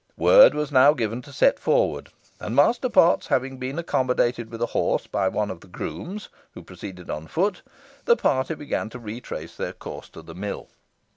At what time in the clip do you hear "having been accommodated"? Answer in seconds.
3.27-4.49